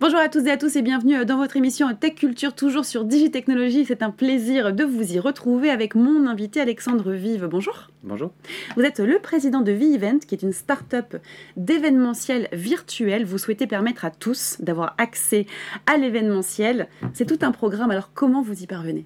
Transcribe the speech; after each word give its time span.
Bonjour 0.00 0.18
à 0.18 0.30
tous 0.30 0.46
et 0.46 0.50
à 0.50 0.56
tous 0.56 0.76
et 0.76 0.80
bienvenue 0.80 1.26
dans 1.26 1.36
votre 1.36 1.58
émission 1.58 1.94
Tech 1.94 2.14
Culture, 2.14 2.54
toujours 2.54 2.86
sur 2.86 3.04
Digitechnologie. 3.04 3.84
C'est 3.84 4.02
un 4.02 4.08
plaisir 4.08 4.72
de 4.72 4.82
vous 4.82 5.12
y 5.12 5.18
retrouver 5.18 5.68
avec 5.68 5.94
mon 5.94 6.26
invité 6.26 6.58
Alexandre 6.58 7.12
Vive. 7.12 7.44
Bonjour. 7.44 7.90
Bonjour. 8.02 8.32
Vous 8.76 8.82
êtes 8.82 8.98
le 8.98 9.18
président 9.18 9.60
de 9.60 9.72
V-Event, 9.72 10.20
qui 10.26 10.34
est 10.34 10.42
une 10.42 10.54
start-up 10.54 11.18
d'événementiel 11.58 12.48
virtuel. 12.50 13.26
Vous 13.26 13.36
souhaitez 13.36 13.66
permettre 13.66 14.06
à 14.06 14.10
tous 14.10 14.56
d'avoir 14.62 14.94
accès 14.96 15.44
à 15.84 15.98
l'événementiel. 15.98 16.88
C'est 17.12 17.26
tout 17.26 17.44
un 17.44 17.52
programme. 17.52 17.90
Alors 17.90 18.14
comment 18.14 18.40
vous 18.40 18.62
y 18.62 18.66
parvenez? 18.66 19.04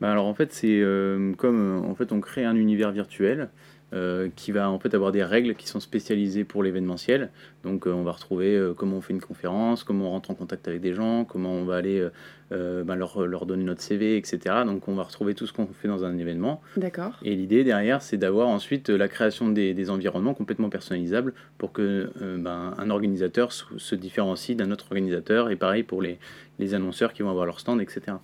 Bah 0.00 0.10
alors 0.10 0.26
en 0.26 0.34
fait 0.34 0.52
c'est 0.52 0.80
euh, 0.80 1.34
comme 1.34 1.84
euh, 1.84 1.88
en 1.88 1.94
fait 1.94 2.10
on 2.10 2.18
crée 2.18 2.44
un 2.44 2.56
univers 2.56 2.90
virtuel 2.90 3.48
euh, 3.94 4.28
qui 4.34 4.52
va 4.52 4.68
en 4.68 4.78
fait 4.78 4.94
avoir 4.94 5.12
des 5.12 5.24
règles 5.24 5.54
qui 5.54 5.66
sont 5.66 5.80
spécialisées 5.80 6.44
pour 6.44 6.62
l'événementiel. 6.62 7.30
Donc 7.62 7.86
on 7.86 8.02
va 8.02 8.12
retrouver 8.12 8.72
comment 8.76 8.98
on 8.98 9.00
fait 9.00 9.14
une 9.14 9.20
conférence, 9.20 9.84
comment 9.84 10.08
on 10.08 10.10
rentre 10.10 10.30
en 10.30 10.34
contact 10.34 10.68
avec 10.68 10.80
des 10.80 10.92
gens, 10.92 11.24
comment 11.24 11.52
on 11.52 11.64
va 11.64 11.76
aller 11.76 12.06
bah, 12.50 12.94
leur, 12.94 13.26
leur, 13.26 13.46
donner 13.46 13.64
notre 13.64 13.80
CV, 13.80 14.18
etc. 14.18 14.38
Donc 14.66 14.86
on 14.86 14.94
va 14.94 15.02
retrouver 15.02 15.34
tout 15.34 15.46
ce 15.46 15.52
qu'on 15.54 15.66
fait 15.66 15.88
dans 15.88 16.04
un 16.04 16.18
événement. 16.18 16.60
D'accord. 16.76 17.18
Et 17.22 17.34
l'idée 17.34 17.64
derrière 17.64 18.02
c'est 18.02 18.18
d'avoir 18.18 18.48
ensuite 18.48 18.90
la 18.90 19.08
création 19.08 19.48
des, 19.48 19.72
des, 19.72 19.88
environnements 19.88 20.34
complètement 20.34 20.68
personnalisables 20.68 21.32
pour 21.56 21.72
que 21.72 22.10
ben, 22.20 22.74
un 22.76 22.90
organisateur 22.90 23.50
se 23.52 23.94
différencie 23.94 24.54
d'un 24.56 24.70
autre 24.70 24.84
organisateur 24.90 25.50
et 25.50 25.56
pareil 25.56 25.84
pour 25.84 26.02
les, 26.02 26.18
les 26.58 26.74
annonceurs 26.74 27.14
qui 27.14 27.22
vont 27.22 27.30
avoir 27.30 27.46
leur 27.46 27.60
stand, 27.60 27.80
etc. 27.80 28.18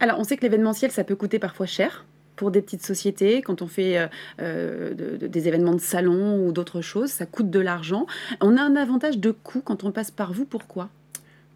Alors, 0.00 0.18
on 0.18 0.24
sait 0.24 0.36
que 0.36 0.42
l'événementiel, 0.42 0.90
ça 0.90 1.04
peut 1.04 1.16
coûter 1.16 1.38
parfois 1.38 1.66
cher 1.66 2.04
pour 2.38 2.52
des 2.52 2.62
petites 2.62 2.84
sociétés, 2.84 3.42
quand 3.42 3.62
on 3.62 3.66
fait 3.66 3.98
euh, 3.98 4.06
euh, 4.40 5.18
des 5.18 5.48
événements 5.48 5.74
de 5.74 5.80
salon 5.80 6.46
ou 6.46 6.52
d'autres 6.52 6.80
choses, 6.80 7.10
ça 7.10 7.26
coûte 7.26 7.50
de 7.50 7.58
l'argent. 7.58 8.06
On 8.40 8.56
a 8.56 8.62
un 8.62 8.76
avantage 8.76 9.18
de 9.18 9.32
coût 9.32 9.60
quand 9.60 9.82
on 9.82 9.90
passe 9.90 10.12
par 10.12 10.32
vous, 10.32 10.44
pourquoi? 10.44 10.88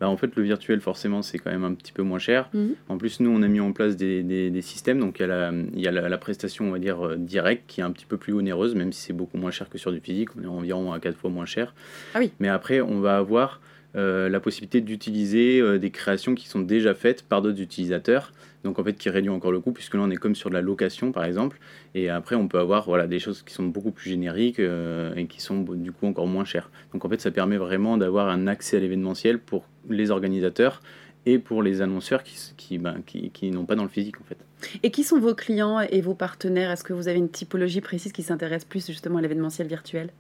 Bah 0.01 0.09
en 0.09 0.17
fait, 0.17 0.35
le 0.35 0.43
virtuel, 0.43 0.81
forcément, 0.81 1.23
c'est 1.23 1.39
quand 1.39 1.53
même 1.53 1.63
un 1.63 1.75
petit 1.75 1.93
peu 1.93 2.03
moins 2.03 2.19
cher. 2.19 2.51
Mhm. 2.53 2.75
En 2.89 2.99
plus, 2.99 3.21
nous, 3.21 3.31
on 3.31 3.43
a 3.43 3.47
mis 3.47 3.61
en 3.61 3.71
place 3.71 3.97
des, 3.97 4.25
des, 4.25 4.63
systèmes. 4.63 4.99
Donc, 4.99 5.21
il 5.21 5.23
y 5.23 5.25
a, 5.25 5.29
la, 5.29 5.53
il 5.53 5.81
y 5.81 5.87
a 5.87 5.93
la, 5.93 6.19
prestation, 6.19 6.65
on 6.65 6.73
va 6.73 6.81
dire, 6.81 7.07
euh, 7.07 7.17
directe, 7.17 7.63
qui 7.69 7.81
est 7.81 7.85
un 7.85 7.93
petit 7.93 8.07
peu 8.07 8.17
plus 8.17 8.33
onéreuse, 8.33 8.75
même 8.75 8.93
si 8.93 9.01
c'est 9.01 9.13
beaucoup 9.13 9.39
moins 9.39 9.53
cher 9.53 9.71
que 9.71 9.79
sur 9.79 9.93
du 9.93 10.01
physique. 10.01 10.31
On 10.37 10.43
est 10.43 10.47
environ 10.49 10.93
à 10.93 10.99
4 10.99 11.17
fois 11.17 11.31
moins 11.31 11.47
cher. 11.47 11.77
Ah 12.15 12.19
oui. 12.19 12.33
Mais 12.41 12.49
après, 12.49 12.81
on 12.81 12.99
va 12.99 13.19
avoir 13.19 13.61
euh, 13.95 14.29
la 14.29 14.41
possibilité 14.41 14.81
d'utiliser 14.81 15.61
euh, 15.61 15.79
des 15.79 15.91
créations 15.91 16.35
qui 16.35 16.49
sont 16.49 16.61
déjà 16.61 16.95
faites 16.95 17.23
par 17.23 17.43
d'autres 17.43 17.61
utilisateurs. 17.61 18.33
Donc 18.65 18.79
en 18.79 18.85
fait 18.85 18.95
qui 18.95 19.11
réduit 19.11 19.31
encore 19.31 19.53
le 19.53 19.61
coût 19.61 19.73
puisque 19.73 19.95
là 19.95 20.01
on 20.03 20.11
est 20.11 20.17
comme 20.17 20.35
sur 20.35 20.49
de 20.49 20.55
la 20.55 20.63
location 20.63 21.13
par 21.13 21.25
exemple. 21.25 21.59
Et 21.95 22.09
après 22.09 22.35
on 22.37 22.49
peut 22.49 22.59
avoir 22.59 22.85
voilà, 22.85 23.07
des 23.07 23.19
choses 23.19 23.43
qui 23.43 23.53
sont 23.53 23.65
beaucoup 23.65 23.91
plus 23.91 24.11
génériques 24.11 24.61
euh, 24.61 25.15
et 25.15 25.27
qui 25.27 25.43
sont 25.43 25.61
du 25.61 25.93
coup 25.93 26.07
encore 26.07 26.27
moins 26.27 26.45
chères. 26.45 26.71
Donc 26.93 27.05
en 27.05 27.09
fait 27.09 27.21
ça 27.21 27.31
permet 27.31 27.59
vraiment 27.59 27.99
d'avoir 27.99 28.29
un 28.29 28.47
accès 28.47 28.79
à 28.79 28.81
l'événementiel 28.81 29.39
pour 29.39 29.65
les 29.91 30.11
organisateurs 30.11 30.81
et 31.27 31.39
pour 31.39 31.63
les 31.63 31.83
annonceurs 31.83 32.23
qui, 32.23 32.37
qui, 32.57 32.79
ben, 32.79 33.03
qui, 33.05 33.31
qui 33.31 33.51
n'ont 33.51 33.67
pas 33.67 33.75
dans 33.75 33.85
le 33.85 33.89
physique 33.89 34.21
en 34.21 34.25
fait. 34.25 34.39
Et 34.83 34.91
qui 34.91 35.05
sont 35.05 35.19
vos 35.19 35.35
clients 35.35 35.81
et 35.81 36.01
vos 36.01 36.15
partenaires? 36.15 36.71
Est-ce 36.71 36.85
que 36.85 36.93
vous 36.93 37.09
avez 37.09 37.19
une 37.19 37.31
typologie 37.31 37.81
précise 37.81 38.13
qui 38.13 38.23
s'intéresse 38.23 38.65
plus 38.65 38.87
justement 38.87 39.19
à 39.19 39.23
l'événementiel 39.23 39.67
virtuel? 39.67 40.11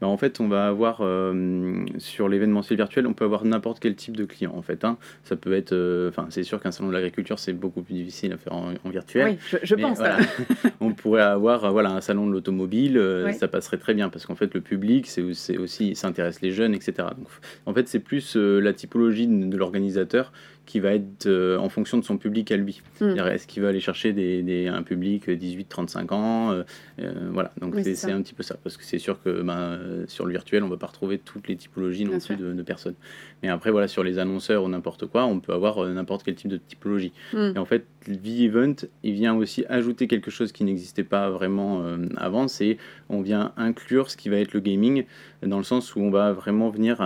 Bah, 0.00 0.06
en 0.06 0.16
fait, 0.16 0.40
on 0.40 0.48
va 0.48 0.66
avoir 0.66 0.98
euh, 1.00 1.84
sur 1.98 2.28
l'événementiel 2.28 2.76
virtuel, 2.76 3.06
on 3.06 3.14
peut 3.14 3.24
avoir 3.24 3.44
n'importe 3.44 3.80
quel 3.80 3.94
type 3.94 4.16
de 4.16 4.24
client. 4.24 4.52
En 4.54 4.62
fait, 4.62 4.84
hein. 4.84 4.96
ça 5.24 5.36
peut 5.36 5.52
être, 5.52 5.72
euh, 5.72 6.08
enfin, 6.08 6.26
c'est 6.30 6.42
sûr 6.42 6.60
qu'un 6.60 6.70
salon 6.70 6.88
de 6.88 6.94
l'agriculture, 6.94 7.38
c'est 7.38 7.52
beaucoup 7.52 7.82
plus 7.82 7.94
difficile 7.94 8.32
à 8.32 8.36
faire 8.36 8.54
en, 8.54 8.72
virtuel. 8.86 9.38
Oui, 9.52 9.58
je, 9.62 9.74
pense. 9.74 9.98
on 10.80 10.92
pourrait 10.92 11.22
avoir, 11.22 11.64
euh, 11.64 11.70
voilà, 11.70 11.90
un 11.90 12.00
salon 12.00 12.26
de 12.26 12.32
l'automobile, 12.32 13.00
ça 13.38 13.48
passerait 13.48 13.78
très 13.78 13.94
bien 13.94 14.08
parce 14.08 14.26
qu'en 14.26 14.34
fait, 14.34 14.54
le 14.54 14.60
public, 14.60 15.06
c'est 15.06 15.22
aussi, 15.22 15.94
s'intéresse 15.94 16.40
les 16.40 16.52
jeunes, 16.52 16.74
etc. 16.74 17.08
Donc, 17.16 17.28
en 17.66 17.74
fait, 17.74 17.88
c'est 17.88 18.00
plus 18.00 18.36
la 18.36 18.72
typologie 18.72 19.26
de 19.26 19.56
l'organisateur 19.56 20.32
qui 20.68 20.80
va 20.80 20.92
être 20.92 21.24
euh, 21.24 21.56
en 21.56 21.70
fonction 21.70 21.96
de 21.96 22.04
son 22.04 22.18
public 22.18 22.52
à 22.52 22.56
lui. 22.58 22.82
Hmm. 23.00 23.16
Est-ce 23.16 23.46
qu'il 23.46 23.62
va 23.62 23.70
aller 23.70 23.80
chercher 23.80 24.12
des, 24.12 24.68
un 24.68 24.82
public 24.82 25.26
18-35 25.26 26.12
ans 26.12 26.52
euh, 26.52 26.62
euh, 27.00 27.30
Voilà, 27.32 27.52
donc 27.58 27.74
c'est 27.82 28.12
un 28.12 28.20
petit 28.20 28.34
peu 28.34 28.42
ça. 28.42 28.54
Parce 28.62 28.76
que 28.76 28.84
c'est 28.84 28.98
sûr 28.98 29.20
que 29.22 29.40
ben, 29.40 29.80
sur 30.08 30.26
le 30.26 30.32
virtuel, 30.32 30.62
on 30.62 30.66
ne 30.66 30.70
va 30.70 30.76
pas 30.76 30.88
retrouver 30.88 31.18
toutes 31.18 31.48
les 31.48 31.56
typologies 31.56 32.04
non 32.04 32.18
plus 32.18 32.36
de, 32.36 32.62
personnes. 32.62 32.96
Mais 33.42 33.48
après, 33.48 33.70
voilà, 33.70 33.88
sur 33.88 34.04
les 34.04 34.18
annonceurs 34.18 34.62
ou 34.62 34.68
n'importe 34.68 35.06
quoi, 35.06 35.24
on 35.24 35.40
peut 35.40 35.54
avoir 35.54 35.82
n'importe 35.86 36.22
quel 36.22 36.34
type 36.34 36.50
de 36.50 36.58
typologie. 36.58 37.14
Hmm. 37.32 37.52
Et 37.56 37.58
en 37.58 37.64
fait, 37.64 37.86
V-Event, 38.08 38.74
il 39.02 39.14
vient 39.14 39.34
aussi 39.34 39.64
ajouter 39.68 40.08
quelque 40.08 40.30
chose 40.30 40.52
qui 40.52 40.64
n'existait 40.64 41.04
pas 41.04 41.30
vraiment 41.30 41.84
avant, 42.16 42.48
c'est 42.48 42.78
on 43.08 43.20
vient 43.20 43.52
inclure 43.56 44.10
ce 44.10 44.16
qui 44.16 44.28
va 44.28 44.36
être 44.36 44.52
le 44.52 44.60
gaming, 44.60 45.04
dans 45.42 45.58
le 45.58 45.64
sens 45.64 45.94
où 45.94 46.00
on 46.00 46.10
va 46.10 46.32
vraiment 46.32 46.70
venir 46.70 47.00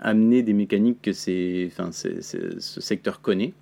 amener 0.00 0.42
des 0.42 0.52
mécaniques 0.52 1.02
que 1.02 1.12
ce 1.12 1.68
secteur 2.58 3.20
connaît. 3.20 3.54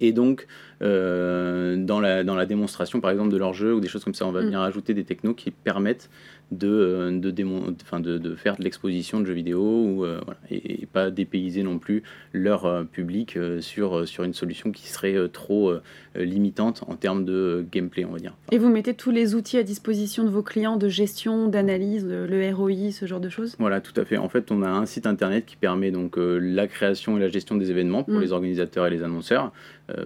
Et 0.00 0.12
donc, 0.12 0.46
euh, 0.82 1.76
dans, 1.76 2.00
la, 2.00 2.22
dans 2.22 2.34
la 2.34 2.46
démonstration, 2.46 3.00
par 3.00 3.10
exemple, 3.10 3.30
de 3.30 3.36
leur 3.36 3.54
jeu 3.54 3.74
ou 3.74 3.80
des 3.80 3.88
choses 3.88 4.04
comme 4.04 4.14
ça, 4.14 4.26
on 4.26 4.32
va 4.32 4.42
mm. 4.42 4.44
venir 4.44 4.60
ajouter 4.60 4.94
des 4.94 5.04
technos 5.04 5.34
qui 5.34 5.50
permettent 5.50 6.10
de, 6.52 6.68
euh, 6.68 7.10
de, 7.10 7.30
de, 7.30 8.18
de, 8.18 8.36
faire 8.36 8.56
de 8.56 8.62
l'exposition 8.62 9.20
de 9.20 9.26
jeux 9.26 9.32
vidéo 9.32 9.60
ou, 9.60 10.04
euh, 10.04 10.20
et, 10.50 10.86
pas 10.86 11.10
dépayser 11.10 11.62
non 11.62 11.78
plus 11.78 12.02
leur 12.32 12.86
public 12.86 13.38
sur, 13.60 14.06
sur 14.06 14.22
une 14.24 14.34
solution 14.34 14.70
qui 14.70 14.88
serait 14.88 15.16
trop 15.30 15.72
limitante 16.14 16.84
en 16.86 16.94
termes 16.94 17.24
de 17.24 17.66
gameplay, 17.70 18.04
on 18.04 18.12
va 18.12 18.18
dire. 18.18 18.34
et 18.52 18.58
vous 18.58 18.70
mettez 18.70 18.94
tous 18.94 19.10
les 19.10 19.34
outils 19.34 19.58
à 19.58 19.62
disposition 19.62 20.24
de 20.24 20.30
vos 20.30 20.42
clients 20.42 20.76
de 20.76 20.88
gestion, 20.88 21.48
d'analyse, 21.48 22.06
le 22.06 22.54
ROI, 22.54 22.92
ce 22.92 23.04
genre 23.06 23.20
de 23.20 23.28
choses? 23.28 23.56
Voilà, 23.58 23.80
tout 23.80 23.98
à 24.00 24.04
fait. 24.04 24.16
En 24.16 24.28
fait, 24.28 24.50
on 24.52 24.62
a 24.62 24.68
un 24.68 24.86
site 24.86 25.06
internet 25.06 25.44
qui 25.44 25.56
permet 25.56 25.90
donc 25.90 26.16
la 26.16 26.66
création 26.68 27.16
et 27.16 27.20
la 27.20 27.28
gestion 27.28 27.56
des 27.56 27.70
événements 27.70 28.04
pour 28.04 28.14
mm. 28.14 28.22
les 28.22 28.32
organisateurs 28.32 28.86
et 28.86 28.90
les 28.90 29.02
annonceurs, 29.02 29.52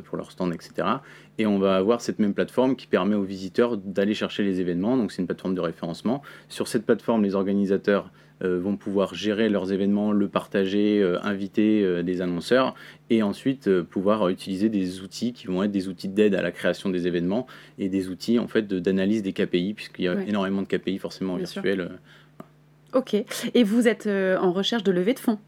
pour 0.04 0.16
leur 0.16 0.30
stand, 0.30 0.52
etc. 0.52 0.86
Et 1.38 1.46
on 1.46 1.58
va 1.58 1.76
avoir 1.76 2.00
cette 2.00 2.18
même 2.18 2.34
plateforme 2.34 2.76
qui 2.76 2.86
permet 2.86 3.14
aux 3.14 3.22
visiteurs 3.22 3.76
d'aller 3.76 4.14
chercher 4.14 4.42
les 4.42 4.60
événements. 4.60 4.96
Donc 4.96 5.12
c'est 5.12 5.22
une 5.22 5.26
plateforme 5.26 5.54
de 5.54 5.60
référencement. 5.60 6.22
Sur 6.48 6.68
cette 6.68 6.84
plateforme, 6.84 7.22
les 7.22 7.34
organisateurs 7.34 8.10
euh, 8.42 8.58
vont 8.58 8.76
pouvoir 8.76 9.14
gérer 9.14 9.50
leurs 9.50 9.70
événements, 9.70 10.12
le 10.12 10.26
partager, 10.26 11.02
euh, 11.02 11.18
inviter 11.22 11.82
euh, 11.82 12.02
des 12.02 12.22
annonceurs 12.22 12.74
et 13.10 13.22
ensuite 13.22 13.82
pouvoir 13.82 14.30
utiliser 14.30 14.70
des 14.70 15.02
outils 15.02 15.34
qui 15.34 15.46
vont 15.46 15.62
être 15.62 15.70
des 15.70 15.88
outils 15.88 16.08
d'aide 16.08 16.34
à 16.34 16.40
la 16.40 16.50
création 16.50 16.88
des 16.88 17.06
événements 17.06 17.46
et 17.78 17.90
des 17.90 18.08
outils 18.08 18.38
en 18.38 18.48
fait 18.48 18.66
d'analyse 18.66 19.22
des 19.22 19.34
KPI 19.34 19.74
puisqu'il 19.74 20.06
y 20.06 20.08
a 20.08 20.22
énormément 20.22 20.62
de 20.62 20.66
KPI 20.68 20.98
forcément 20.98 21.36
virtuels. 21.36 21.90
Ok. 22.94 23.14
Et 23.54 23.62
vous 23.62 23.86
êtes 23.86 24.06
en 24.06 24.52
recherche 24.52 24.84
de 24.84 24.92
levée 24.92 25.12
de 25.12 25.18
fonds? 25.18 25.38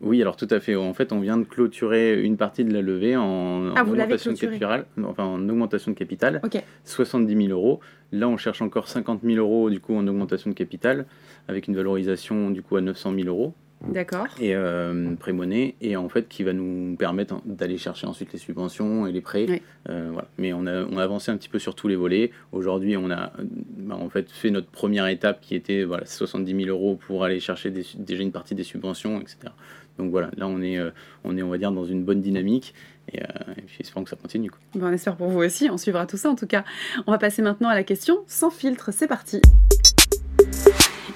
Oui, 0.00 0.20
alors 0.20 0.36
tout 0.36 0.48
à 0.50 0.60
fait. 0.60 0.76
En 0.76 0.92
fait, 0.92 1.12
on 1.12 1.20
vient 1.20 1.38
de 1.38 1.44
clôturer 1.44 2.20
une 2.22 2.36
partie 2.36 2.64
de 2.64 2.72
la 2.72 2.82
levée 2.82 3.16
en, 3.16 3.74
ah, 3.74 3.82
augmentation, 3.82 4.32
de 4.32 4.38
capital, 4.38 4.86
enfin, 5.04 5.24
en 5.24 5.48
augmentation 5.48 5.90
de 5.90 5.96
capital, 5.96 6.40
70 6.84 7.46
000 7.46 7.48
euros. 7.48 7.80
Là, 8.12 8.28
on 8.28 8.36
cherche 8.36 8.62
encore 8.62 8.88
50 8.88 9.22
000 9.24 9.36
euros 9.38 9.70
du 9.70 9.80
coup 9.80 9.96
en 9.96 10.06
augmentation 10.06 10.50
de 10.50 10.54
capital, 10.54 11.06
avec 11.48 11.66
une 11.66 11.76
valorisation 11.76 12.50
du 12.50 12.62
coup 12.62 12.76
à 12.76 12.80
900 12.80 13.14
000 13.14 13.28
euros. 13.28 13.54
D'accord. 13.88 14.26
Et 14.40 14.54
euh, 14.54 15.14
pré-monnaie, 15.14 15.74
et 15.80 15.96
en 15.96 16.08
fait 16.08 16.28
qui 16.28 16.42
va 16.42 16.52
nous 16.52 16.96
permettre 16.96 17.40
d'aller 17.44 17.78
chercher 17.78 18.06
ensuite 18.06 18.32
les 18.32 18.38
subventions 18.38 19.06
et 19.06 19.12
les 19.12 19.20
prêts. 19.20 19.62
Euh, 19.88 20.08
voilà. 20.12 20.28
Mais 20.38 20.52
on 20.52 20.66
a, 20.66 20.84
on 20.84 20.98
a 20.98 21.02
avancé 21.02 21.30
un 21.30 21.36
petit 21.36 21.48
peu 21.48 21.58
sur 21.58 21.74
tous 21.74 21.88
les 21.88 21.96
volets. 21.96 22.30
Aujourd'hui, 22.52 22.96
on 22.96 23.10
a 23.10 23.32
bah, 23.76 23.96
en 23.96 24.08
fait 24.08 24.30
fait 24.30 24.50
notre 24.50 24.68
première 24.68 25.06
étape 25.06 25.40
qui 25.40 25.54
était 25.54 25.84
voilà, 25.84 26.06
70 26.06 26.64
000 26.64 26.68
euros 26.68 26.98
pour 27.06 27.24
aller 27.24 27.40
chercher 27.40 27.70
déjà 27.70 28.22
une 28.22 28.32
partie 28.32 28.54
des 28.54 28.64
subventions, 28.64 29.20
etc. 29.20 29.52
Donc 29.98 30.10
voilà, 30.10 30.30
là 30.36 30.46
on 30.46 30.60
est, 30.60 30.78
euh, 30.78 30.90
on 31.24 31.36
est, 31.36 31.42
on 31.42 31.48
va 31.48 31.58
dire, 31.58 31.72
dans 31.72 31.84
une 31.84 32.04
bonne 32.04 32.20
dynamique. 32.20 32.74
Et, 33.12 33.22
euh, 33.22 33.26
puis 33.66 33.78
espérons 33.80 34.04
que 34.04 34.10
ça 34.10 34.16
continue. 34.16 34.50
on 34.74 34.92
espère 34.92 35.16
pour 35.16 35.28
vous 35.28 35.40
aussi, 35.40 35.68
on 35.70 35.78
suivra 35.78 36.06
tout 36.06 36.16
ça 36.16 36.30
en 36.30 36.34
tout 36.34 36.46
cas. 36.46 36.64
On 37.06 37.12
va 37.12 37.18
passer 37.18 37.42
maintenant 37.42 37.68
à 37.68 37.74
la 37.74 37.84
question 37.84 38.24
sans 38.26 38.50
filtre, 38.50 38.90
c'est 38.92 39.06
parti. 39.06 39.40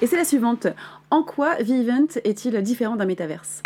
Et 0.02 0.06
c'est 0.06 0.16
la 0.16 0.24
suivante. 0.24 0.66
En 1.10 1.22
quoi 1.22 1.56
Vivent 1.56 2.08
est-il 2.24 2.62
différent 2.62 2.96
d'un 2.96 3.04
métaverse? 3.04 3.62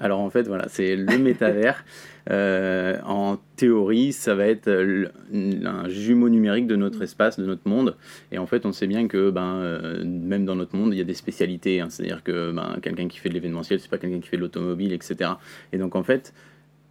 Alors 0.00 0.20
en 0.20 0.30
fait, 0.30 0.48
voilà, 0.48 0.64
c'est 0.68 0.96
le 0.96 1.18
métavers. 1.18 1.84
Euh, 2.30 3.00
en 3.04 3.36
théorie, 3.56 4.12
ça 4.12 4.36
va 4.36 4.46
être 4.46 4.68
un 4.68 5.88
jumeau 5.88 6.28
numérique 6.28 6.68
de 6.68 6.76
notre 6.76 7.02
espace, 7.02 7.36
de 7.36 7.44
notre 7.44 7.68
monde. 7.68 7.96
Et 8.30 8.38
en 8.38 8.46
fait, 8.46 8.64
on 8.64 8.70
sait 8.70 8.86
bien 8.86 9.08
que 9.08 9.30
ben, 9.30 9.56
euh, 9.56 10.04
même 10.04 10.44
dans 10.44 10.54
notre 10.54 10.76
monde, 10.76 10.94
il 10.94 10.98
y 10.98 11.00
a 11.00 11.04
des 11.04 11.14
spécialités. 11.14 11.80
Hein. 11.80 11.88
C'est-à-dire 11.90 12.22
que 12.22 12.52
ben, 12.52 12.76
quelqu'un 12.80 13.08
qui 13.08 13.18
fait 13.18 13.28
de 13.28 13.34
l'événementiel, 13.34 13.80
c'est 13.80 13.90
pas 13.90 13.98
quelqu'un 13.98 14.20
qui 14.20 14.28
fait 14.28 14.36
de 14.36 14.42
l'automobile, 14.42 14.92
etc. 14.92 15.32
Et 15.72 15.78
donc 15.78 15.96
en 15.96 16.04
fait, 16.04 16.32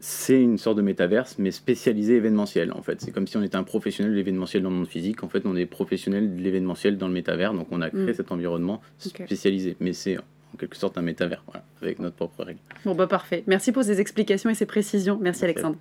c'est 0.01 0.42
une 0.42 0.57
sorte 0.57 0.77
de 0.77 0.81
métaverse, 0.81 1.36
mais 1.38 1.51
spécialisé 1.51 2.15
événementiel. 2.15 2.74
En 2.74 2.81
fait, 2.81 3.00
c'est 3.00 3.12
comme 3.12 3.27
si 3.27 3.38
on 3.38 3.44
était 3.44 3.56
un 3.56 3.63
professionnel 3.63 4.12
de 4.12 4.18
l'événementiel 4.18 4.63
dans 4.63 4.71
le 4.71 4.75
monde 4.75 4.88
physique. 4.88 5.24
En 5.24 5.30
fait, 5.30 5.44
on 5.45 5.56
est 5.56 5.68
professionnel 5.68 6.36
de 6.36 6.42
l'événementiel 6.42 6.98
dans 6.98 7.07
le 7.07 7.13
métavers. 7.13 7.53
Donc, 7.53 7.68
on 7.69 7.81
a 7.81 7.89
créé 7.92 8.07
mm. 8.07 8.13
cet 8.15 8.31
environnement 8.31 8.81
spécialisé. 8.98 9.77
Mais 9.80 9.94
c'est 9.94 10.18
en 10.18 10.57
quelque 10.57 10.75
sorte 10.75 10.98
un 10.98 11.03
métavers, 11.03 11.44
avec 11.81 12.00
notre 12.00 12.15
propre 12.15 12.44
règle. 12.44 12.59
Bon, 12.83 12.95
bah 12.95 13.07
parfait. 13.07 13.44
Merci 13.45 13.71
pour 13.71 13.83
ces 13.83 14.01
explications 14.01 14.50
et 14.50 14.56
ces 14.56 14.65
précisions. 14.65 15.19
Merci, 15.21 15.44
Alexandre. 15.45 15.77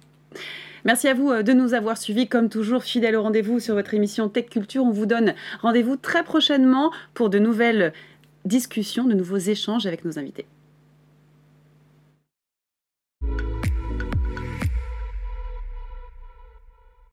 Merci 0.85 1.09
à 1.09 1.15
vous 1.15 1.31
euh, 1.31 1.43
de 1.43 1.53
nous 1.53 1.75
avoir 1.75 1.97
suivis, 1.97 2.29
comme 2.29 2.49
toujours, 2.49 2.85
fidèles 2.85 3.17
au 3.17 3.23
rendez-vous 3.23 3.59
sur 3.59 3.75
votre 3.75 3.95
émission 3.95 4.29
Tech 4.29 4.47
Culture. 4.51 4.85
On 4.85 4.91
vous 4.91 5.07
donne 5.07 5.35
rendez-vous 5.63 5.97
très 5.97 6.25
prochainement 6.25 6.93
pour 7.15 7.31
de 7.31 7.39
nouvelles 7.39 7.93
discussions, 8.45 9.05
de 9.05 9.15
nouveaux 9.15 9.39
échanges 9.39 9.87
avec 9.87 10.05
nos 10.05 10.19
invités. 10.19 10.47